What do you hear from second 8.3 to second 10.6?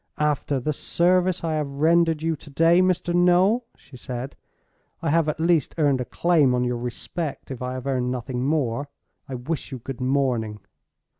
more. I wish you good morning."